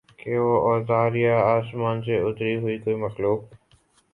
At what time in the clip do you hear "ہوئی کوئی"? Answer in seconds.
2.55-2.95